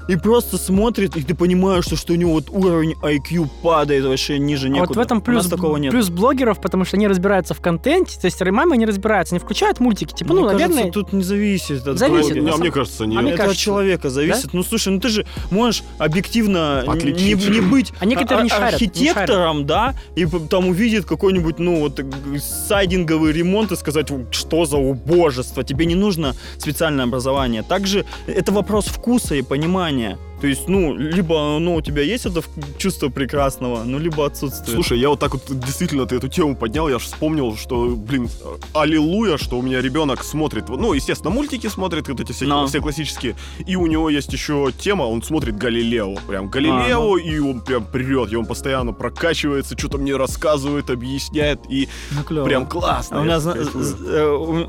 [0.07, 4.39] И, просто смотрит, и ты понимаешь, что, что у него вот уровень IQ падает вообще
[4.39, 4.87] ниже А некуда.
[4.89, 5.91] вот в этом У плюс, нас такого нет.
[5.91, 9.79] плюс блогеров, потому что они разбираются в контенте, то есть мамы не разбираются, они включают
[9.79, 12.41] мультики, типа, ну, Мне кажется, наверное, тут не зависит от Зависит, блогера.
[12.41, 13.17] Ну, а самом- мне кажется, не.
[13.17, 14.53] А мне это кажется, от человека зависит.
[14.53, 18.79] Ну слушай, ну ты же можешь объективно не, не быть А некоторые не а- шарят,
[18.79, 21.99] не архитектором, да, и там увидит какой-нибудь, ну, вот
[22.41, 25.63] сайдинговый ремонт и сказать, что за убожество.
[25.63, 27.63] Тебе не нужно специальное образование.
[27.63, 30.17] Также это вопрос вкуса и понимания внимание.
[30.41, 32.41] То есть, ну, либо ну, у тебя есть это
[32.77, 34.69] чувство прекрасного, ну, либо отсутствует.
[34.75, 38.29] Слушай, я вот так вот действительно ты эту тему поднял, я же вспомнил, что, блин,
[38.73, 42.67] аллилуйя, что у меня ребенок смотрит, ну, естественно, мультики смотрит, вот эти все, Но.
[42.67, 47.61] все классические, и у него есть еще тема, он смотрит Галилео, прям Галилео, и он
[47.61, 52.45] прям прет, и он постоянно прокачивается, что-то мне рассказывает, объясняет, и Ну, клево.
[52.45, 53.17] прям классно.
[53.17, 54.25] А у меня зна- э,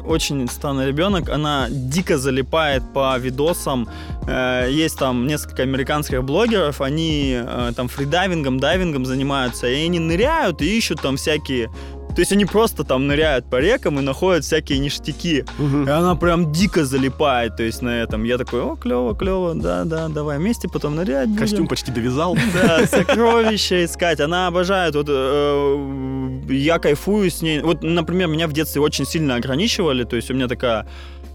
[0.07, 3.87] очень странный ребенок, она дико залипает по видосам.
[4.26, 10.62] Э, Есть там несколько американских блогеров, они э, там фридайвингом, дайвингом занимаются, и они ныряют
[10.62, 11.71] и ищут там всякие...
[12.14, 15.44] То есть они просто там ныряют по рекам и находят всякие ништяки.
[15.59, 15.87] Мгм.
[15.87, 18.25] И она прям дико залипает, то есть на этом.
[18.25, 21.40] Я такой, о, клево, клево, да, да, давай вместе потом нырять будем».
[21.40, 22.37] Костюм почти довязал.
[22.55, 24.18] Да, сокровища искать.
[24.18, 24.97] Она обожает.
[24.97, 27.61] Вот э, я кайфую с ней.
[27.61, 30.03] Вот, например, меня в детстве очень сильно ограничивали.
[30.03, 30.88] То есть у меня такая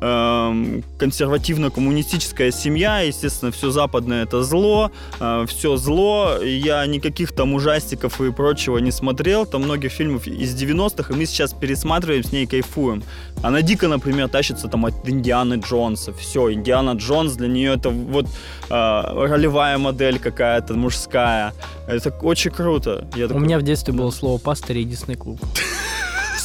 [0.04, 4.92] консервативно-коммунистическая семья, естественно, все западное это зло,
[5.48, 11.14] все зло, я никаких там ужастиков и прочего не смотрел, там многих фильмов из 90-х,
[11.14, 13.04] и мы сейчас пересматриваем с ней, кайфуем.
[13.42, 18.28] Она дико, например, тащится там от Индианы Джонса, все, Индиана Джонс для нее это вот
[18.70, 21.54] э, ролевая модель какая-то мужская,
[21.88, 23.08] это очень круто.
[23.16, 25.40] Я У такой, меня в детстве было слово пастырь и Дисней клуб.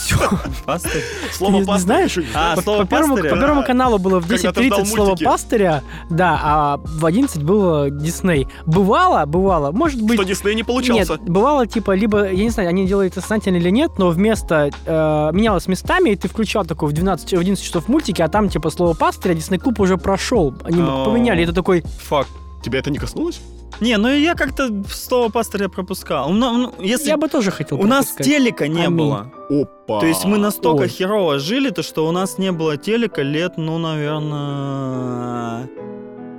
[0.08, 0.38] Все.
[0.66, 1.02] пастырь?
[1.32, 2.18] Слово пастырь знаешь?
[2.34, 3.34] А, По, слово по первому, пастыря?
[3.34, 3.66] по первому Да.
[3.66, 8.48] каналу было в Когда ты ждал 10.30 слово пастыря, да, а в 11 было Дисней.
[8.66, 10.14] Бывало, бывало, может быть...
[10.18, 11.12] Что Дисней не получался.
[11.12, 14.70] Нет, бывало, типа, либо, я не знаю, они делали это сознательно или нет, но вместо
[14.86, 18.48] э, менялось местами, и ты включал такой в 12, в 11 часов мультики, а там,
[18.48, 20.54] типа, слово пастыря, Дисней Клуб уже прошел.
[20.64, 22.26] Они поменяли, это такой, Фак.
[22.62, 23.40] Тебя это не коснулось?
[23.80, 26.30] Не, ну я как-то слово пастыря пропускал.
[26.30, 28.98] Ну, ну, если я бы тоже хотел у нас телека не Аминь.
[28.98, 29.32] было.
[29.48, 30.00] Опа.
[30.00, 30.88] То есть мы настолько Ой.
[30.88, 35.68] херово жили, то что у нас не было телека лет, ну, наверное,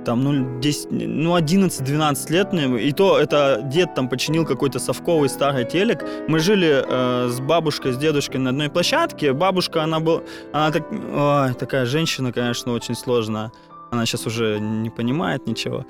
[0.04, 5.28] там, ну, 10, ну, 11-12 лет, мне, и то это дед там починил какой-то совковый
[5.28, 6.04] старый телек.
[6.28, 9.32] Мы жили э, с бабушкой, с дедушкой на одной площадке.
[9.32, 13.50] Бабушка, она была, она так, ой, такая женщина, конечно, очень сложная.
[13.90, 15.84] Она сейчас уже не понимает ничего.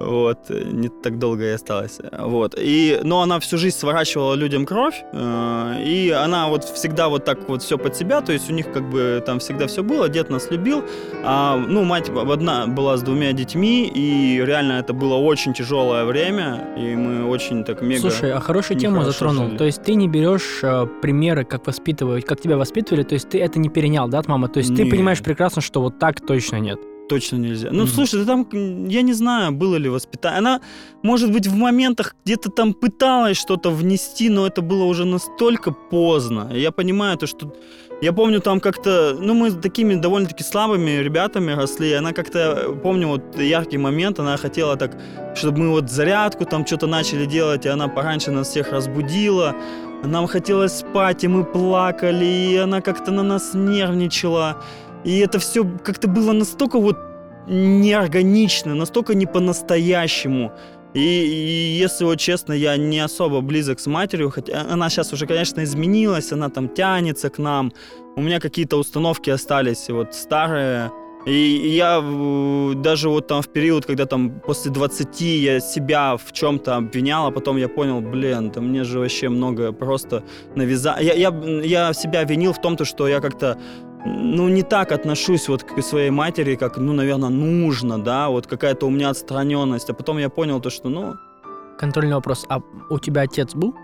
[0.00, 0.50] Вот.
[0.50, 1.98] Не так долго и осталось.
[2.18, 2.54] Вот.
[2.58, 5.04] И, но она всю жизнь сворачивала людям кровь.
[5.12, 8.20] э, И она вот всегда вот так вот все под себя.
[8.20, 10.08] То есть у них как бы там всегда все было.
[10.08, 10.82] Дед нас любил.
[11.24, 13.90] А, ну, мать одна была с двумя детьми.
[13.94, 16.74] И реально это было очень тяжелое время.
[16.76, 18.00] И мы очень так мега...
[18.00, 19.46] Слушай, а хорошую тему затронул.
[19.46, 19.56] жили.
[19.58, 23.40] То есть ты не берешь э, примеры, как воспитывают, как тебя воспитывали, то есть ты
[23.40, 24.48] это не перенял, да, от мамы?
[24.48, 24.90] То есть ты Не.
[24.90, 26.78] понимаешь прекрасно, что вот так точно нет.
[27.08, 27.68] Точно нельзя.
[27.70, 27.88] Ну, Мгм.
[27.88, 30.38] слушай, да там, я не знаю, было ли воспитание.
[30.38, 30.60] Она,
[31.02, 36.50] может быть, в моментах где-то там пыталась что-то внести, но это было уже настолько поздно.
[36.54, 37.52] Я понимаю то, что...
[38.02, 39.16] Я помню там как-то...
[39.20, 41.92] Ну, мы такими довольно-таки слабыми ребятами росли.
[41.92, 44.96] Она как-то, помню, вот яркий момент, она хотела так,
[45.36, 49.54] чтобы мы вот зарядку там что-то начали делать, и она пораньше нас всех разбудила.
[50.04, 54.56] Нам хотелось спать, и мы плакали, и она как-то на нас нервничала.
[55.04, 56.96] И это все как-то было настолько вот
[57.46, 60.52] неорганично, настолько не по-настоящему.
[60.94, 65.26] И, и если вот честно, я не особо близок с матерью, хотя она сейчас уже,
[65.26, 67.72] конечно, изменилась, она там тянется к нам.
[68.16, 70.90] У меня какие-то установки остались вот старые.
[71.26, 72.02] И я
[72.76, 77.30] даже вот там в период, когда там после 20 я себя в чем-то обвинял, а
[77.30, 80.22] потом я понял, блин, да мне же вообще много просто
[80.54, 80.98] навязал.
[81.00, 81.30] Я, я,
[81.62, 83.58] я себя винил в том, то, что я как-то
[84.04, 88.86] ну, не так отношусь вот к своей матери, как, ну, наверное, нужно, да, вот какая-то
[88.86, 89.90] у меня отстраненность.
[89.90, 91.14] А потом я понял то, что, ну,
[91.78, 92.44] контрольный вопрос.
[92.48, 93.74] А у тебя отец был?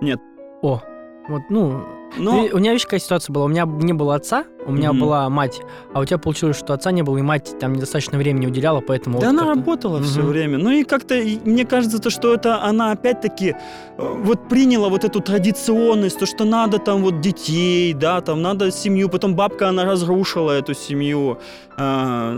[0.00, 0.20] Нет.
[0.62, 0.80] О,
[1.28, 1.82] вот, ну,
[2.18, 3.44] Но ты- у меня, видишь, какая ситуация была.
[3.44, 5.00] У меня не было отца, у меня Мгм.
[5.00, 5.60] была мать,
[5.92, 9.18] а у тебя получилось, что отца не было, и мать там недостаточно времени уделяла, поэтому...
[9.20, 10.28] Да вот она как-то- работала все Мгм.
[10.28, 10.58] время.
[10.58, 11.14] Ну и как-то
[11.44, 13.54] мне кажется, то, что это она опять-таки
[13.98, 18.70] э, вот приняла вот эту традиционность, то, что надо там вот детей, да, там надо
[18.70, 19.08] семью.
[19.08, 21.38] Потом бабка, она разрушила эту семью.
[21.76, 22.32] А,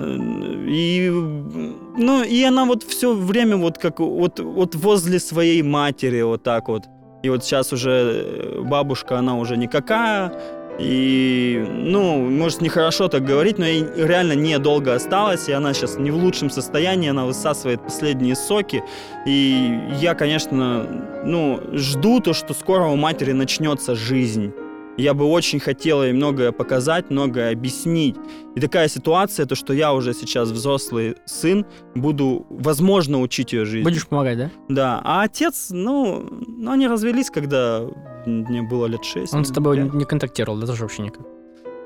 [0.66, 6.42] И, ну, и она вот все время вот как вот, вот возле своей матери вот
[6.42, 6.83] так вот.
[7.22, 10.33] И вот сейчас уже э, бабушка, она уже никакая,
[10.78, 16.12] и, ну, может, нехорошо так говорить, но ей реально недолго осталось, и она сейчас не
[16.12, 18.85] в лучшем состоянии, она высасывает последние соки.
[19.26, 20.87] И я, конечно,
[21.24, 24.52] ну, жду то, что скоро у матери начнется жизнь.
[24.99, 28.17] Я бы очень хотела ей многое показать, многое объяснить.
[28.57, 33.85] И такая ситуация, то, что я уже сейчас взрослый сын, буду, возможно, учить ее жизни.
[33.85, 34.51] Будешь помогать, да?
[34.69, 35.01] Да.
[35.05, 37.83] А отец, ну, ну, они развелись, когда
[38.27, 39.33] мне было лет шесть.
[39.33, 39.95] Он с тобой пять.
[39.95, 41.23] не контактировал, да, тоже вообще никак?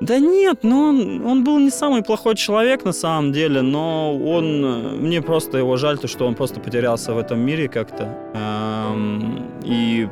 [0.01, 4.98] Да нет, ну он, он был не самый плохой человек на самом деле, но он
[4.98, 8.09] мне просто его жаль, то что он просто потерялся в этом мире как-то.
[8.35, 10.09] Эм, и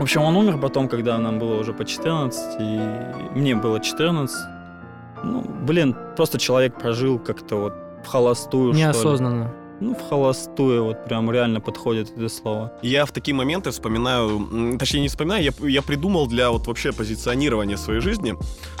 [0.00, 2.80] в общем, он умер потом, когда нам было уже по 14, и
[3.38, 4.34] мне было 14.
[5.22, 8.86] Ну, блин, просто человек прожил как-то вот в холостую, что ли.
[8.86, 9.52] Неосознанно.
[9.80, 12.72] Ну, в холостую, вот прям реально подходит это слово.
[12.80, 17.76] Я в такие моменты вспоминаю, точнее не вспоминаю, я, я придумал для вот вообще позиционирования
[17.76, 18.36] своей жизни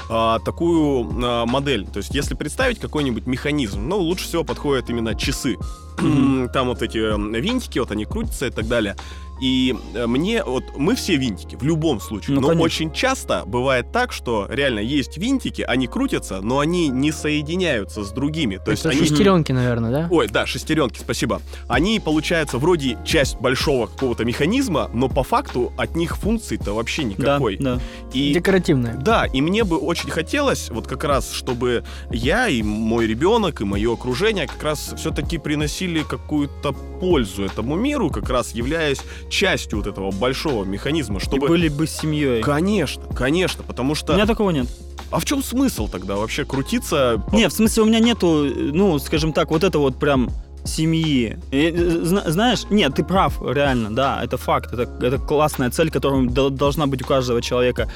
[0.08, 1.86] а, такую а, модель.
[1.86, 5.58] То есть если представить какой-нибудь механизм, ну лучше всего подходят именно часы.
[5.98, 6.48] Мгм.
[6.48, 6.96] Там вот эти
[7.38, 8.96] винтики, вот они крутятся и так далее.
[9.40, 12.34] И э, мне, вот мы все винтики, в любом случае.
[12.34, 12.64] Ну, но конечно.
[12.64, 18.12] очень часто бывает так, что реально есть винтики, они крутятся, но они не соединяются с
[18.12, 18.56] другими.
[18.56, 20.08] То есть Это они шестеренки, наверное, да?
[20.10, 21.40] Ой, да, шестеренки, спасибо.
[21.68, 27.56] Они, получается, вроде часть большого какого-то механизма, но по факту от них функций-то вообще никакой.
[27.56, 27.80] Да, да.
[28.12, 28.94] И Декоративные.
[28.94, 33.64] да, и мне бы очень хотелось, вот как раз, чтобы я и мой ребенок, и
[33.64, 39.86] мое окружение как раз все-таки приносили какую-то пользу этому миру, как раз являясь частью вот
[39.86, 41.48] этого большого механизма, И чтобы...
[41.48, 42.42] были бы семьей.
[42.42, 44.12] Конечно, конечно, потому У что...
[44.14, 44.66] меня такого нет.
[45.10, 47.22] А в чем смысл тогда вообще крутиться?
[47.32, 50.30] Не, в смысле, у меня нету, ну, скажем так, вот это вот прям
[50.64, 51.38] семьи.
[51.50, 55.90] И, э, зна- знаешь, нет, ты прав, реально, да, это факт, это, это классная цель,
[55.90, 57.88] которая до- должна быть у каждого человека.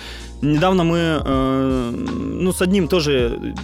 [0.42, 3.54] Недавно мы, э, ну, с одним тоже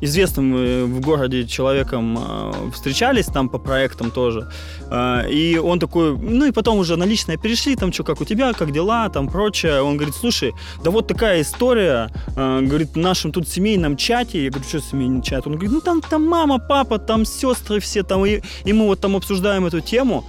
[0.00, 4.48] известным э, в городе человеком э, встречались там по проектам тоже,
[4.90, 8.24] Э, и он такой, ну, и потом уже на личное перешли, там, что, как у
[8.24, 9.82] тебя, как дела, там, прочее.
[9.82, 10.52] Он говорит, слушай,
[10.84, 14.44] да вот такая история, говорит, в нашем тут семейном чате.
[14.44, 15.46] Я говорю, что семейный чат?
[15.46, 19.00] Он говорит, ну там, там мама, папа, там сестры все, там, и, и мы вот
[19.00, 20.24] там обсуждаем эту тему.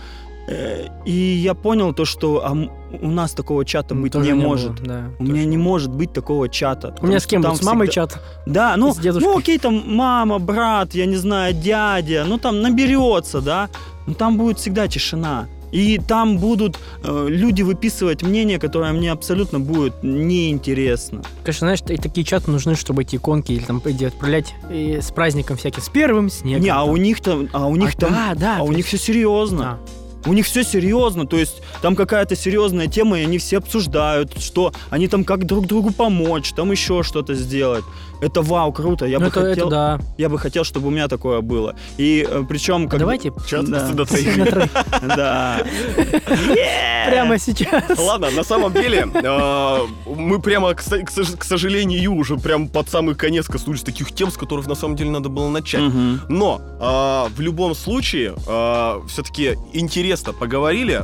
[0.52, 2.52] Э, И я понял то, что а
[3.02, 4.84] у нас такого чата быть Тоже не, было, может.
[4.84, 5.06] да.
[5.20, 6.94] У меня не может быть такого чата.
[7.02, 8.22] У меня с кем там С мамой всегда- чат?
[8.46, 13.70] Да, ну, ну окей, там мама, брат, я не знаю, дядя, ну там наберется, да,
[14.08, 15.48] но там будет всегда тишина.
[15.72, 21.22] И там будут э, люди выписывать мнение, которое мне абсолютно будет неинтересно.
[21.44, 25.12] Конечно, знаешь, и такие чаты нужны, чтобы эти иконки или там иди отправлять и с
[25.12, 26.62] праздником всяким, с первым снегом.
[26.64, 26.90] Не, а там.
[26.90, 29.64] у них там, а у них А, там, да, да, а у них все серьезно.
[29.64, 29.80] А,
[30.26, 34.72] У них все серьезно, то есть там какая-то серьезная тема, и они все обсуждают, что
[34.90, 37.84] они там как друг другу помочь, там еще что-то сделать.
[38.22, 39.06] Это вау, круто.
[39.06, 40.00] Я ну бы это, хотел, это да.
[40.18, 41.76] я бы хотел, чтобы у меня такое было.
[41.98, 43.90] И э, причем А как давайте Чат Да.
[43.92, 44.06] до.
[45.02, 45.64] Да.
[47.10, 47.84] прямо сейчас.
[47.98, 52.68] Ладно, на самом деле, э, мы прямо, к со- к сож- к сожалению, уже прям
[52.68, 55.82] под самый конец коснулись таких тем, с которых на самом деле надо было начать.
[56.30, 58.36] Но э, в любом случае,
[59.08, 61.04] все-таки интересно поговорили.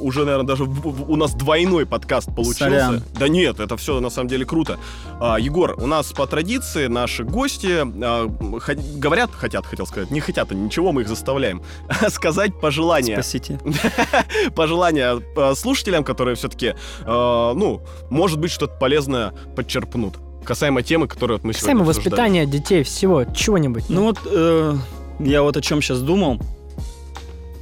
[0.00, 3.02] Уже, наверное, даже у нас двойной подкаст получился.
[3.18, 4.78] Да нет, это все на самом деле круто.
[5.20, 6.51] А, Егор, у нас по традиции
[6.88, 8.28] наши гости а,
[8.60, 11.62] хо- говорят, хотят, хотел сказать, не хотят они ничего, мы их заставляем
[12.08, 13.14] сказать пожелания.
[13.14, 13.60] Спасите.
[14.54, 20.14] пожелания э, слушателям, которые все-таки, ну, может быть, что-то полезное подчерпнут.
[20.44, 23.84] Касаемо темы, которую вот мы сегодня Касаемо воспитания детей, всего, чего-нибудь.
[23.88, 24.76] Ну вот э,
[25.20, 26.40] я вот о чем сейчас думал.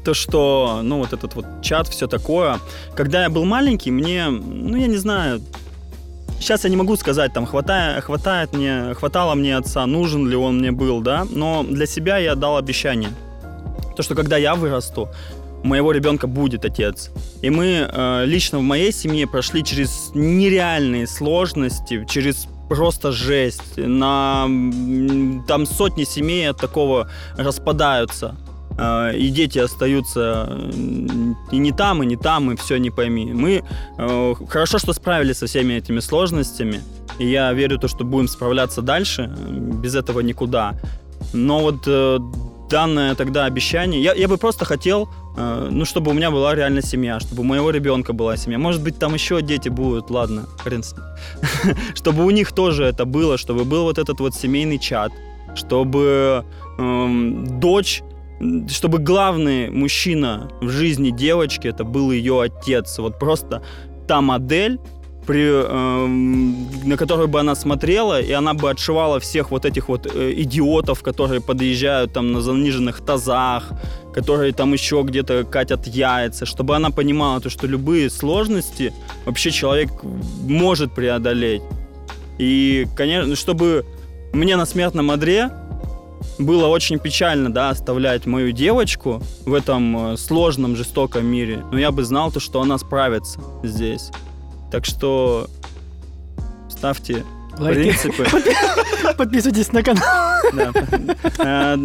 [0.05, 2.59] То, что, ну, вот этот вот чат, все такое.
[2.96, 5.42] Когда я был маленький, мне, ну, я не знаю,
[6.40, 10.58] сейчас я не могу сказать, там, хватает, хватает мне, хватало мне отца, нужен ли он
[10.58, 13.10] мне был, да, но для себя я дал обещание.
[13.96, 15.08] То, что когда я вырасту,
[15.62, 17.10] у моего ребенка будет отец.
[17.42, 23.77] И мы э, лично в моей семье прошли через нереальные сложности, через просто жесть.
[23.77, 24.48] На
[25.46, 28.37] там сотни семей от такого распадаются.
[28.81, 30.70] Э, и дети остаются
[31.52, 33.33] и не там, и не там, и все не пойми.
[33.33, 33.62] Мы
[33.98, 36.81] э, хорошо, что справились со всеми этими сложностями,
[37.18, 40.74] и я верю то, что будем справляться дальше, без этого никуда.
[41.33, 42.18] Но вот э,
[42.70, 46.83] данное тогда обещание, я, я бы просто хотел, э, ну, чтобы у меня была реально
[46.83, 48.58] семья, чтобы у моего ребенка была семья.
[48.58, 50.94] Может быть, там еще дети будут, ладно, хрен с.
[51.94, 55.12] Чтобы у них тоже это было, чтобы был вот этот вот семейный чат,
[55.54, 56.44] чтобы
[56.78, 58.02] эм, дочь
[58.68, 62.98] чтобы главный мужчина в жизни девочки это был ее отец.
[62.98, 63.62] Вот просто
[64.08, 64.78] та модель,
[65.26, 66.06] при, э,
[66.86, 71.02] на которую бы она смотрела, и она бы отшивала всех вот этих вот э, идиотов,
[71.02, 73.70] которые подъезжают там на заниженных тазах,
[74.14, 78.92] которые там еще где-то катят яйца, чтобы она понимала то, что любые сложности
[79.26, 79.90] вообще человек
[80.48, 81.62] может преодолеть.
[82.38, 83.84] И, конечно, чтобы
[84.32, 85.50] мне на смертном одре
[86.38, 91.64] было очень печально, да, оставлять мою девочку в этом э, сложном, жестоком мире.
[91.71, 94.10] Но я бы знал то, что она справится здесь.
[94.71, 95.48] Так что
[96.68, 97.25] ставьте
[97.59, 97.83] Лайки.
[97.83, 98.27] принципы.
[99.17, 100.03] Подписывайтесь на канал.
[100.53, 100.73] Да.
[101.38, 101.77] Э,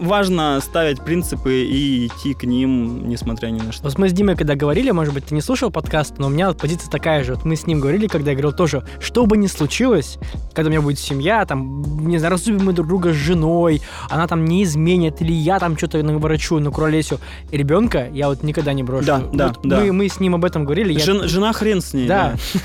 [0.00, 3.84] важно ставить принципы и идти к ним, несмотря ни на что.
[3.84, 6.52] Вот мы с Димой когда говорили, может быть, ты не слушал подкаст, но у меня
[6.52, 7.34] позиция такая же.
[7.34, 10.18] Вот мы с ним говорили, когда я говорил тоже, что бы ни случилось,
[10.52, 14.26] когда у меня будет семья, там, не знаю, разлюбим мы друг друга с женой, она
[14.26, 17.18] там не изменит, или я там что-то наворочу, на куролесю,
[17.50, 19.06] и ребенка я вот никогда не брошу.
[19.06, 19.80] Да, да, вот да.
[19.80, 20.98] Мы, мы с ним об этом говорили.
[20.98, 21.28] Жен, я...
[21.28, 22.06] Жена хрен с ней.
[22.06, 22.34] Да.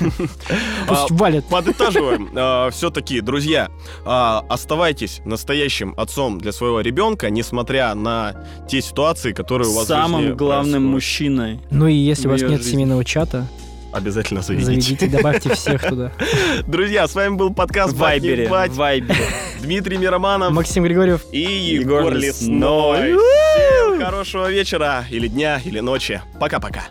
[0.86, 1.44] Пусть а, валит.
[1.46, 2.21] Подытаживаем.
[2.34, 3.70] А, Все-таки, друзья,
[4.04, 8.34] а, оставайтесь настоящим отцом для своего ребенка, несмотря на
[8.68, 11.60] те ситуации, которые у вас Самым главным мужчиной.
[11.70, 13.48] Ну и если у вас нет семейного чата,
[13.92, 14.66] Обязательно заведите.
[14.66, 16.12] Заведите, добавьте всех туда.
[16.66, 18.48] Друзья, с вами был подкаст Вайбере.
[18.48, 19.14] Вайбере.
[19.60, 20.52] Дмитрий Мироманов.
[20.52, 21.26] Максим Григорьев.
[21.30, 23.14] И Егор, Егор Лесной.
[23.14, 26.22] Всем хорошего вечера, или дня, или ночи.
[26.40, 26.84] Пока-пока.